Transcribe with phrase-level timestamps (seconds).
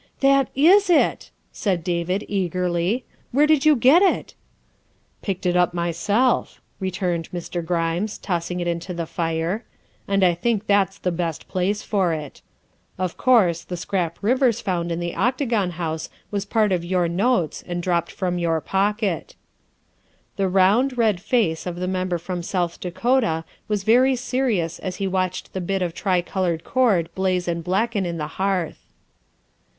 [0.21, 4.33] 'That is it!" said David eagerly." Where did you get it?"'
[5.21, 7.63] Picked it up myself," returned Mr.
[7.63, 9.63] Grimes, tossing it into the fire,"
[10.07, 12.41] and I think that's the best place for it.
[12.95, 16.45] 346 THE WIFE OF Of course, the scrap Rivers found in the Octagon House was
[16.45, 19.35] part of your notes and dropped from your pocket.
[20.37, 25.05] ''The round, red face of the Member from South Dakota was very serious as he
[25.05, 28.87] watched the bit of tri colored cord blaze and blacken in the hearth.